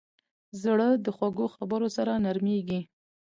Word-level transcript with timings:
زړه 0.61 0.87
د 1.05 1.07
خوږو 1.15 1.45
خبرو 1.55 1.87
سره 1.97 2.11
نرمېږي. 2.25 2.79